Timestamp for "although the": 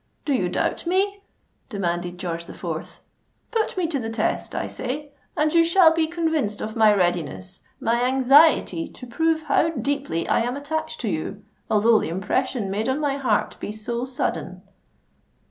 11.69-12.09